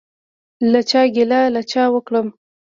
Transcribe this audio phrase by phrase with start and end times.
[0.71, 2.27] له چا ګیله له چا وکړم؟